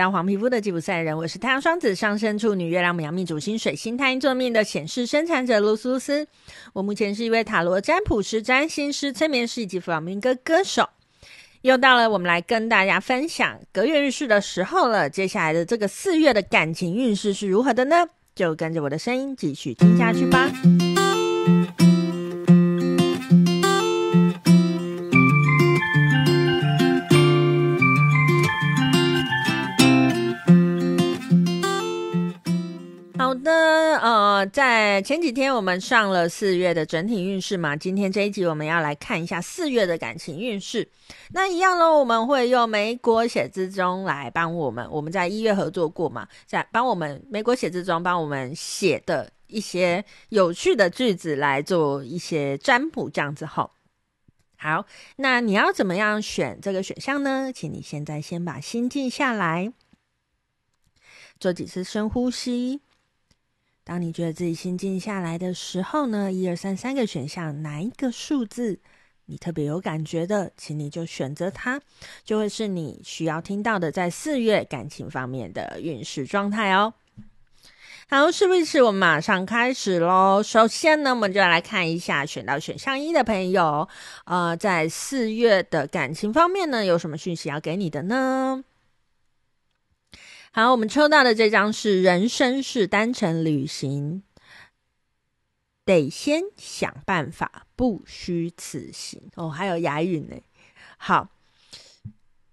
[0.00, 6.26] 到黄皮肤的吉普赛人，我是太阳双子上升处女月亮牡羊命主星水星太阴坐命的显示生产者露苏斯。
[6.72, 10.88] 我目前是一位塔罗占卜师、占星师、催眠师以及弗朗明哥歌手。
[11.60, 15.10] 又到了我们来跟大家分享隔月运势的时候了。
[15.10, 18.06] 接下来的这个四月的感情运势是如何的呢？
[18.34, 20.50] 就跟着我的声音继续听下去吧。
[34.46, 40.88] 在前几天我们上了四月的整体运势嘛，今天这一集我们要来看一下四月的感情运势。
[41.32, 53.70] 那一样呢，我们会用美国写字中来帮我们，我们在一月合作过嘛，在帮我们美国写字中帮我们写的一些有趣的句子来做一些占卜，这样子后。
[54.56, 54.84] 好，
[55.16, 57.50] 那你要怎么样选这个选项呢？
[57.52, 59.72] 请你现在先把心静下来，
[61.38, 62.82] 做几次深呼吸。
[63.90, 68.78] 当你觉得自己心静下来的时候呢，一二三三个选项，哪一个数字
[69.26, 71.80] 你特别有感觉的，请你就选择它，
[72.22, 76.94] 就会是你需要听到的在四月感情方面的运势状态哦。
[78.08, 80.40] 好，是不是我们马上开始喽？
[80.40, 83.88] 首先呢，我们就要来看一下选到选项一的朋友，
[84.24, 88.62] 呃，在四月的感情方面呢，有什么讯息要给你的呢？
[90.52, 94.24] 好，我们抽到的这张是人生是单程旅行，
[95.84, 99.30] 得先想办法，不虚此行。
[99.36, 100.34] 哦，还有押韵呢。
[100.96, 101.28] 好，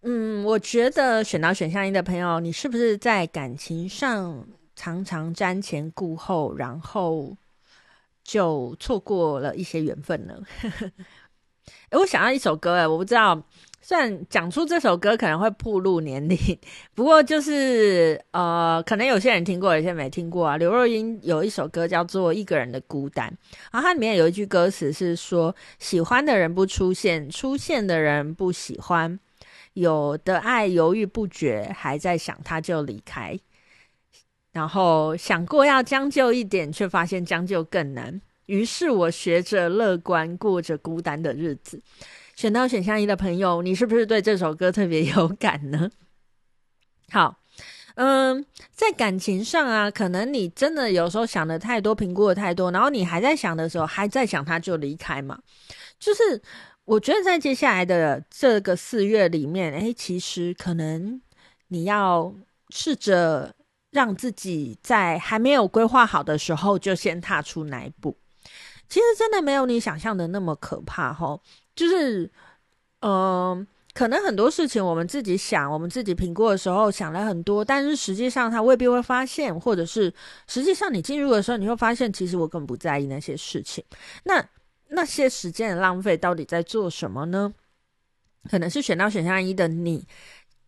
[0.04, 7.36] 嗯，我觉得选到选项一的朋友，你是不是在感情上常常瞻前顾后，然后
[8.24, 10.40] 就错过了一些缘分呢？
[11.90, 13.44] 诶，我想到一首歌，诶，我不知道。
[13.80, 16.38] 虽然讲出这首歌可能会暴露年龄，
[16.94, 20.58] 不过就是呃，可能有些人听过，有些人没听过啊。
[20.58, 23.30] 刘若英有一首歌叫做《一个人的孤单》，
[23.72, 29.18] 然后它里面有一句歌词是说：“喜欢的人不出现，出现的人不喜欢，
[29.74, 33.40] 有的爱犹豫不决，还在想他就离开，
[34.52, 38.20] 然后想过要将就一点，却发现将就更难。
[38.48, 41.82] 于是我学着乐观，过着孤单的日子。”
[42.38, 45.90] 选到选项一的朋友，你是不是对这首歌特别有感呢？
[47.10, 47.40] 好，
[47.96, 55.40] 嗯，在感情上啊，可能你真的有时候想的太多，评估的太多，然后你还在想的时候，还在想他就离开嘛。
[56.00, 56.40] 就是
[56.86, 61.20] 我觉得在接下来的这个四月里面，诶，其实可能
[61.70, 62.32] 你要
[62.70, 63.56] 试着
[63.90, 68.16] 让自己在还没有规划好的时候，就先踏出那一步。
[68.90, 71.42] 其实真的没有你想象的那么可怕，吼。
[71.76, 72.32] 就是，
[73.02, 80.14] 嗯、可能很多事情我们自己想，我们自己评估的时候想了很多，但是实际上他未必会发现，或者是
[80.48, 83.84] 实际上你进入的时候，你会发现，其实我根本不在意那些事情。
[84.24, 84.44] 那
[84.90, 87.54] 那些时间的浪费到底在做什么呢？
[88.50, 90.08] 可能是选到选项一的你，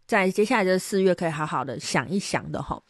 [0.05, 2.81] 在接下来的四月可以好好的想一想的哈。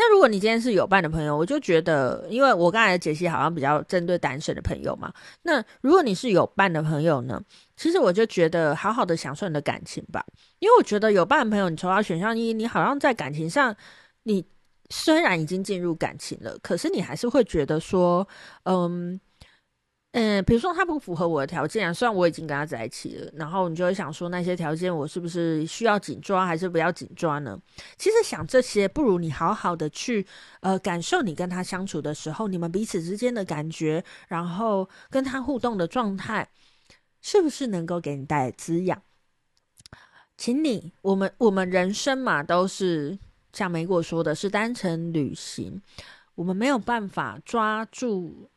[0.00, 5.12] 那如果你今天是有伴的朋友，我就觉得，因为我刚才的解析好像比较针对单身的朋友嘛。
[5.42, 7.42] 那如果你是有伴的朋友呢？
[7.76, 10.24] 其实我就觉得好好的享受你的感情吧，
[10.60, 13.74] 因为我觉得有伴的朋友，你抽到选项一，你好像在感情上，
[14.22, 14.46] 你
[14.88, 18.26] 虽然已经进入感情了，可是你还是会觉得说，
[18.62, 19.20] 嗯。
[20.12, 27.60] 嗯，比如说他不符合我的条件啊，虽然我已经跟他在一起了，然后你就会想说那些条件我是不是需要紧抓还是不要紧抓呢？
[27.98, 30.26] 其实想这些不如你好好的去
[30.60, 36.48] 呃感受你跟他相处的时候，你们彼此之间的感觉，然后跟他互动的状态，
[37.20, 39.00] 是不是能够给你带来滋养？
[40.38, 43.18] 请你，我们我们人生嘛，都是
[43.52, 45.82] 像美果说的是单程旅行，
[46.34, 48.48] 我们没有办法抓住。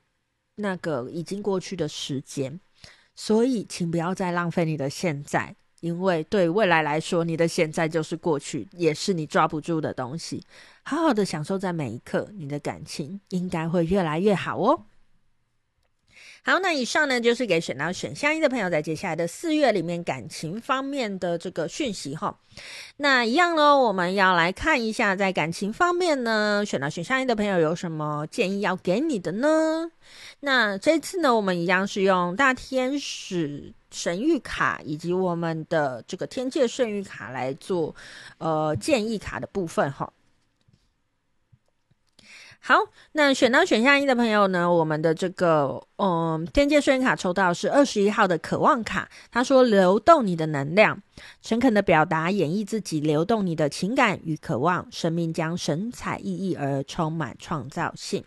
[0.62, 2.60] 那个已经过去的时间，
[3.16, 10.44] 所以请不要再浪费你的现在，因为对未来来说，你的现在就是过去，也是你抓不住的东西。
[10.84, 14.86] 好好的享受在每一刻，你的感情应该会越来越好哦。
[16.44, 22.36] 好，那以上呢就是给选到选项一的朋友，在接下来的四月里面感情方面的这个讯息哈。
[22.98, 29.92] 那一样呢，我们要来看一下，在感情方面呢，选到选项一的朋友有什么建议要给你的呢？
[30.40, 37.96] 那这次呢，我们一样是用大天使神谕卡以及我们的这个天界圣谕卡来做
[38.40, 40.12] 呃建议卡的部分哈。
[42.64, 42.76] 好，
[43.14, 49.10] 那选到选项一的朋友呢，我们的这个嗯，天界顺卡抽到是二十一号的渴望卡。
[49.32, 51.02] 他说：“流动你的能量，
[51.42, 58.24] 诚恳的表达，演绎自己，流动你的情感与渴望，生命将神采奕奕而充满创造性。”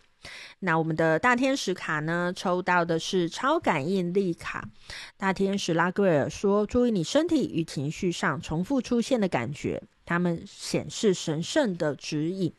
[0.58, 4.68] 那我们的大天使卡呢，抽到的是超感应力卡。
[5.16, 12.52] 大天使拉圭尔说：“注意你身体与情绪上重复出现的感觉，他们显示神圣的指引。”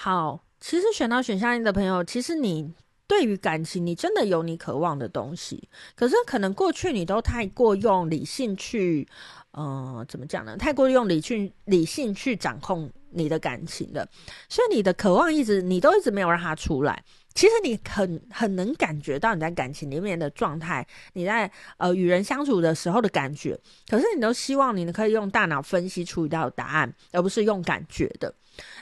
[0.00, 2.72] 好，其实选到选项一的朋友，其实你
[3.08, 9.08] 对于感情，你真的有你渴望的东西，可是可能过去你都太过用理性去，
[9.50, 10.56] 呃，怎么讲呢？
[10.56, 14.08] 太过用理去理性去掌控你的感情了，
[14.48, 17.02] 所以你的渴望一直你都一直没有让它出来。
[17.38, 23.56] 其实你很很能感觉到你在感情里面的状态，你在呃与人相处的时候的感觉，
[23.86, 28.34] 可是你都希望你可以用大脑分析出一道答案，而不是用感觉的。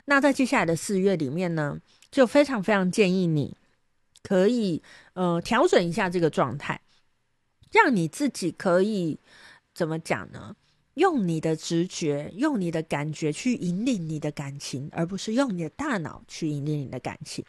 [0.07, 1.79] 那在接下来的四月里面呢，
[2.11, 3.55] 就非常非常建议你，
[4.23, 4.83] 可以
[5.13, 6.81] 呃调整一下这个状态，
[7.71, 9.19] 让你自己可以
[9.75, 10.57] 怎么讲呢？
[10.95, 17.45] 用你的直觉，用你的感觉去引领你的感情，而不是用你的大脑去引领你的感情。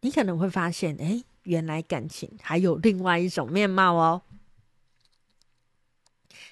[0.00, 4.22] 你可能会发现，哎，原来感情还有另外一种面貌哦。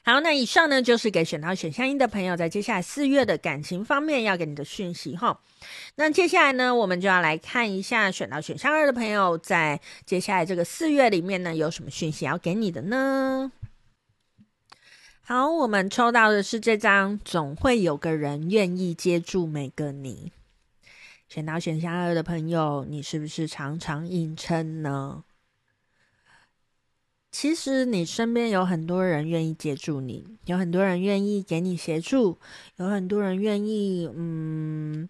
[0.05, 5.41] 好，那以上呢就是给选到选项一的朋友，在接下来四月的感情方面要给你的讯息哈。
[5.97, 13.51] 那接下来呢，我们就要来看一下选到选项二的朋友，在接下来这个四月里面呢，有什么讯息要给你的呢？
[15.23, 20.31] 好，我们抽到的是这张，总会有个人愿意接住每个你。
[21.29, 25.25] 选到选项二的朋友，你是不是常常硬撑呢？
[27.31, 32.39] 其实你身边有很多人愿意接住你，有很多人愿意给你协助，
[32.77, 35.09] 有很多人愿意嗯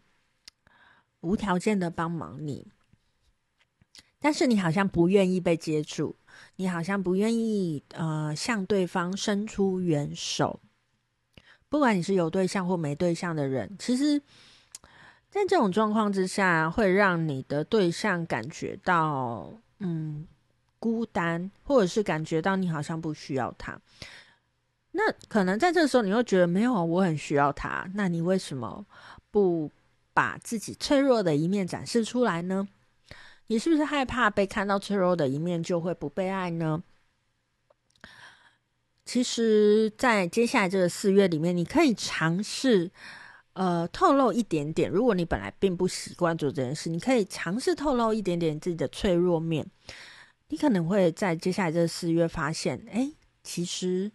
[1.21, 2.67] 无条件的帮忙你，
[4.19, 6.17] 但是你好像不愿意被接住，
[6.57, 10.59] 你好像不愿意呃向对方伸出援手。
[11.69, 14.21] 不管你是有对象或没对象的人，其实，
[15.37, 20.27] 在这种状况之下，会让你的对象感觉到嗯。
[20.79, 23.77] 孤单，或者是感觉到你好像不需要他，
[24.93, 27.91] 那可能在这时候你会觉得没有，我很需要他。
[27.95, 28.85] 那你为什么
[29.31, 29.71] 不
[30.13, 32.69] 把自己脆弱的一面展示出来呢？
[33.49, 36.83] 你是不是害怕被看到脆弱的一面就会不被爱呢？
[39.05, 42.91] 其实，在接下来这个四月里面，你可以尝试
[43.57, 44.91] 呃透露一点点。
[44.91, 49.67] 如果你本来并不习惯做这件事，你可以尝试透露一点点自己的脆弱面。
[50.49, 53.11] 你可能会在接下来这四月发现，哎，
[53.43, 54.13] 其实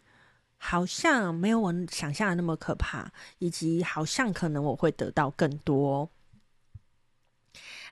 [0.57, 6.09] 好像没有我想象的那么可怕，以及好像可能我会得到更多。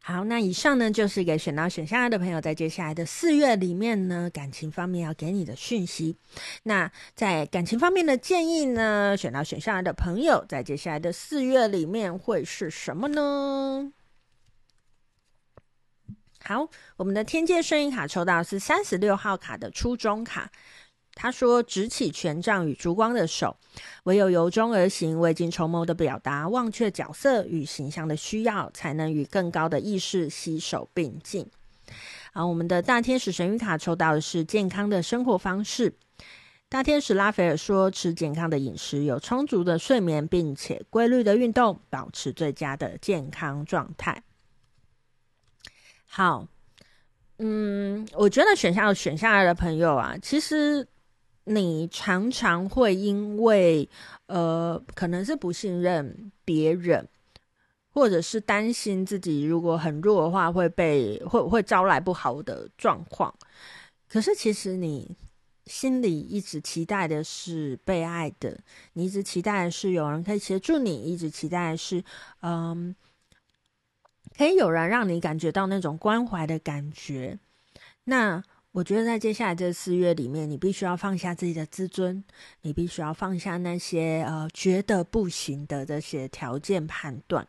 [0.01, 6.17] 好，那以上呢就是给选到选项二的朋友，在接下来的四月里面呢，感情方面要给你的讯息。
[6.63, 13.91] 那在感情方面的建议呢，选到选项二的朋友，在接下来的四月里面会是什么呢？
[16.43, 20.49] 好，我们的天界声音卡抽到是三十六号卡的初衷卡。
[21.21, 23.57] 他说：“执起权杖与烛光的手，
[24.03, 31.45] 唯有由衷而行，未经筹谋的表达，忘却角色与形象的需要，才能与更高的意识携手并进。”
[32.31, 35.93] 啊，我们的大天使神谕卡抽到的是健康的生活方式。
[36.69, 44.23] 大天使拉斐尔说：“吃健康的饮食，有充足的睡眠，并且规律的运动，保持最佳的健康状态。”
[46.07, 46.47] 好，
[47.39, 50.87] 嗯，我觉得选项选下来的朋友啊，其实
[51.45, 53.87] 你常常会因为
[54.27, 57.07] 呃，可能是不信任别人，
[57.91, 63.33] 或者是担心自己如果很弱的话会被会会招来不好的状况。
[64.07, 65.15] 可是其实你
[65.65, 68.57] 心里一直期待的是被爱的，
[68.93, 72.03] 你一直期待的是有人可以协助你，一直期待的是
[72.41, 72.95] 嗯。
[74.37, 77.37] 可以有人让你感觉到那种关怀的感觉，
[78.05, 78.41] 那
[78.71, 82.23] 我觉得在接下来这四月里面，你必须要放下自己的自尊，
[82.61, 87.47] 你必须要放下那些呃觉得不行的这些条件判断，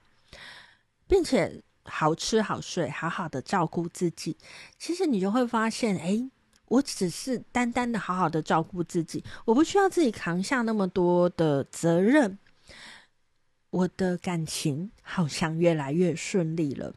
[1.07, 4.37] 并且好吃好睡，好好的照顾自己。
[4.79, 6.31] 其实你就会发现，哎，
[6.67, 12.39] 我只是单单的好好的照顾自己，我不需要自己扛下那么多的责任。
[13.69, 16.95] 我的感情好像越来越顺利了。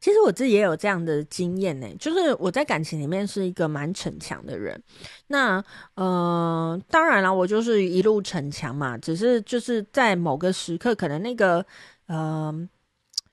[0.00, 4.82] 其实我自己也有这样的经验呢，就是我在感情里面是一个蛮逞强的人。
[5.28, 5.62] 那
[5.94, 11.64] 呃，当然了，我就是一路逞强嘛，只是就是在某个时刻，可能那个
[12.06, 12.68] 呃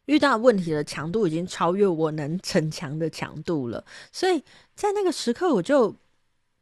[0.05, 4.43] 遇到问题的强度已经超越我能逞强的强度了，所以
[4.75, 5.95] 在那个时刻我就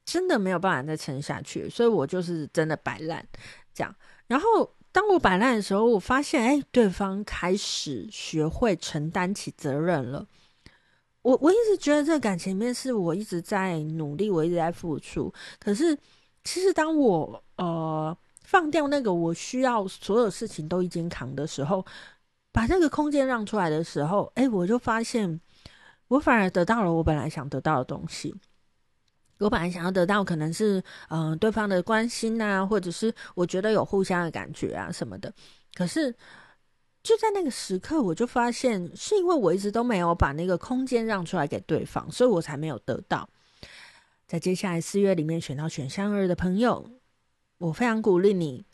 [0.06, 3.26] 真的没有办法再撑下去，所以我就是真的摆烂
[3.74, 3.94] 这样。
[4.28, 10.26] 然后当我摆烂的时候，我发现哎，对方开始学会承担起责任了。
[11.24, 15.34] 我我一直觉得这个感情面是我一直在努力，我一直在付出。
[15.60, 15.98] 可是
[16.46, 21.86] 其实当我呃放掉那个我需要所有事情都已经扛的时候。
[22.56, 25.42] 把这个空间让出来的时候，哎，我就发现，
[26.08, 28.36] 我反而得到了我本来想得到的东西。
[29.44, 35.34] 我本来想要得到可能是，嗯、对方的关心啊，或者是我觉得有互相的感觉啊什么的。
[35.74, 36.16] 可是
[37.04, 43.28] 就在那个时刻，我就发现，是因为我一直都没有把那个空间让出来给对方，所以我才没有得到。
[44.26, 46.90] 在接下来四月里面选到选项二的朋友，
[47.58, 48.66] 我非常鼓励你。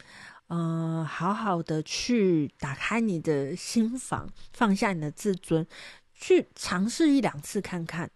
[0.51, 5.65] 嗯、好好的去打开你的心房，放下你的自尊，
[6.13, 8.09] 去尝试一两次看看，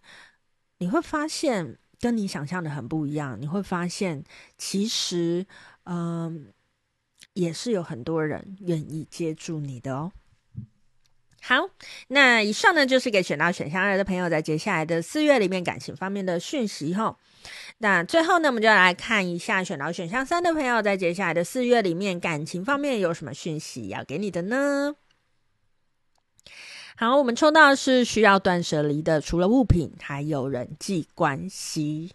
[0.79, 3.39] 你会发现跟你想象的很不一样。
[3.39, 4.25] 你会发现，
[4.57, 5.45] 其实，
[5.86, 6.48] 嗯、
[7.31, 10.12] 也是有很多人愿意接住你的哦。
[11.41, 11.69] 好，
[12.10, 17.17] 那以上呢，就是给选到选项二的朋友在接下来的四月里面感情方面的讯息哈。
[17.77, 24.95] 那最后呢，我们就来看一下选到选项三的朋友在接下来的四月里面感情方面有什么讯息要给你的呢？
[26.96, 32.12] 好，我们抽到的是需要断舍离的，除了物品，还有人际关系。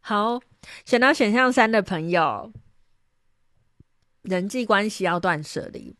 [0.00, 0.40] 好，
[0.84, 2.52] 选到选项三的朋友，
[4.22, 5.96] 人际关系要断舍离。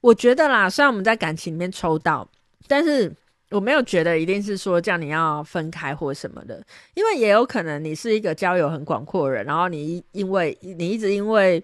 [0.00, 2.26] 我觉得啦，虽然我们在感情里面抽到，
[2.66, 3.14] 但是
[3.50, 6.64] 我没有觉得一定是说叫你要分开或什么的，
[6.94, 11.62] 因为也有可能你是一个交友很广阔的人，然后你因为你一直因为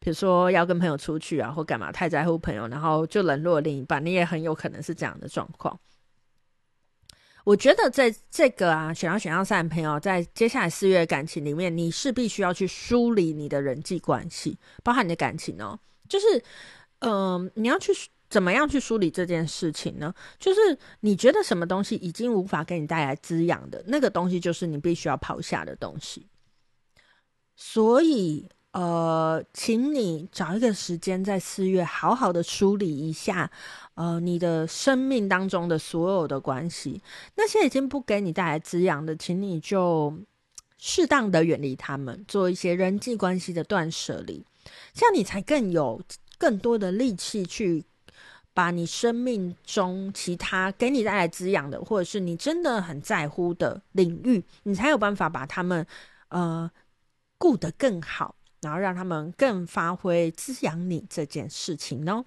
[0.00, 5.78] 比如说要跟朋友出去啊或干嘛太在乎朋友，然后就冷落另一半，你也很有可能是这样的状况。
[7.44, 15.78] 我觉得在这个啊选要选项三的朋友，在接下来四月的感情里面，你是必须要去梳理你的人际关系，包含你的感情哦，
[16.08, 16.42] 就是。
[17.02, 17.94] 嗯、你要去
[18.28, 20.12] 怎么样去梳理这件事情呢？
[20.38, 20.60] 就是
[21.00, 26.28] 你觉得什么东西已经无法给你带来滋养的那个东西，就是你必须要抛下的东西。
[27.56, 33.50] 所以，呃，请你找一个时间，在四月好好的梳理一下，
[33.94, 37.02] 呃，你的生命当中的所有的关系，
[37.36, 40.14] 那些已经不给你带来滋养的，请你就
[40.78, 44.44] 适当的远离他们，做一些人际关系的断舍离，
[44.92, 46.00] 这样你才更有。
[46.40, 47.84] 更多的力气去
[48.54, 55.86] 把你生命中其他给你带来滋养的，或者是你真的很在乎的领域，你才有办法把他们
[56.28, 56.70] 呃
[57.36, 62.24] 顾得更好，然后让他们更发挥滋养你这件事情哦。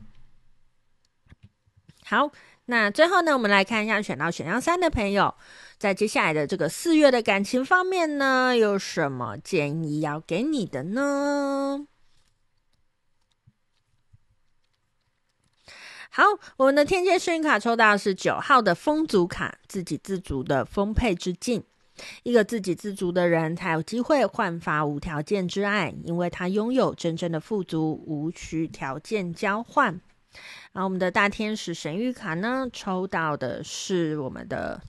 [2.06, 2.32] 好，
[2.66, 5.36] 那最后呢，我们来看一下选到选项三的朋友，
[5.78, 11.88] 在接下来的这个四月的感情方面呢，有什么建议要给你的呢？
[16.10, 16.24] 好，
[16.58, 21.64] 我们的天蝎幸运卡抽到是九号的风足卡，自给自足的丰沛之境。
[22.24, 30.02] 一个自给自足的人才有机会焕发无条件之爱，因为他拥有真正的富足，无需条件交换。
[30.72, 34.82] 然后我们的大天使神谕卡呢，抽到的是我们的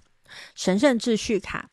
[0.54, 1.68] 神圣秩序卡。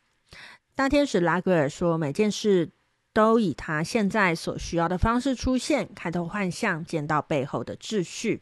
[0.76, 2.70] 大天使拉格尔说，每件事
[3.14, 8.42] 都以他现在所需要的方式出现，开头幻象，见到背后的秩序。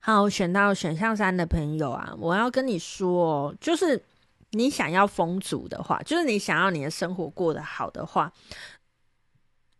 [0.00, 4.02] 好，选到选项三的朋友啊，我要跟你说，就是
[4.54, 8.32] 你想要丰足的话，就是你想要你的生活过得好的话，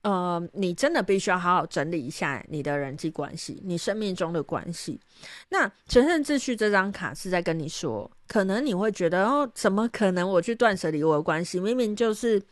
[0.02, 5.00] 呃，你真的必须要好好整理一下你的人际关系，你生命中的关系。
[5.48, 11.58] 那神圣秩序这张卡是在跟你说，可能你会觉得哦，怎么可能我去断舍离我的关系？
[11.58, 12.42] 明明就是。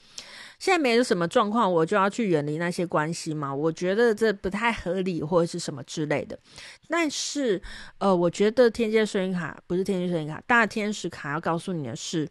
[0.63, 3.53] 现在没有什么状况，我就要去远离那些关系吗？
[3.53, 6.39] 我觉得这不太合理，或者是什么之类的。
[6.87, 7.61] 但是，
[7.99, 12.29] 呃，我觉得天蝎声音卡不是天蝎声音卡，大天使卡要告诉你的是，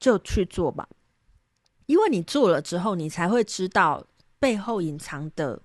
[0.00, 0.88] 就去做吧，
[1.84, 4.02] 因为你做了之后，你才会知道
[4.38, 5.60] 背后隐藏的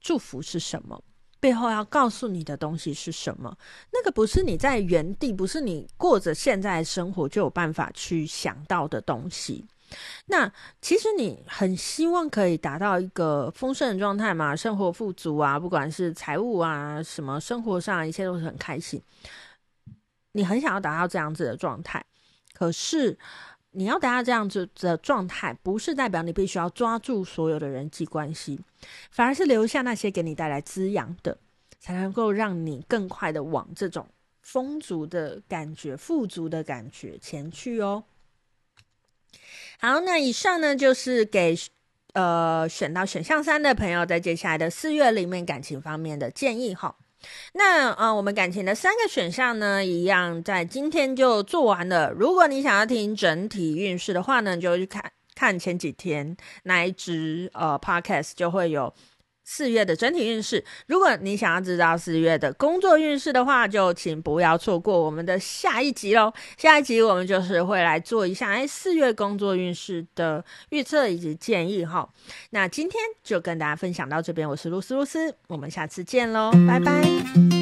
[0.00, 1.04] 祝福是什么，
[1.38, 3.54] 背后要告诉你的东西是什么。
[3.92, 9.66] 那个不是你在原地，不是你过着现在生活就有办法去想到的东西。
[10.26, 19.02] 那其实你很希望可以达到一个丰盛的状态嘛，生活富足啊，不管是财务啊，什么生活上一切都是很开心。
[20.32, 22.04] 你很想要达到这样子的状态，
[22.54, 23.18] 可是
[23.70, 28.60] 你要达到这样子的状态，不是代表你必须要抓住所有的人际关系，
[29.10, 31.38] 反而是留下那些给你带来滋养的。
[31.80, 34.04] 才能够让你更快的往这种
[34.42, 38.02] 丰足的感觉、富足的感觉前去哦。
[39.80, 41.56] 好，那以上呢就是给
[42.14, 46.96] 呃选到选项三的朋友在接下来的四月里面感情方面的建议哈。
[47.54, 52.10] 那呃，我们感情的三个选项呢，一样在今天就做完了。
[52.12, 55.02] 如果你想要听整体运势的话呢，就去看
[55.34, 58.94] 看前几天那一支呃 podcast 就会有
[59.50, 60.62] 四月的整体运势。
[60.88, 66.30] 如果你想要知道四月的工作运势的话，就请不要错过我们的下一集喽。
[66.58, 72.06] 下一集我们就是会来做一下哎四月工作运势的预测以及建议哈。
[72.50, 77.57] 那今天就跟大家分享到这边，我是露丝露丝，我们下次见喽，拜拜。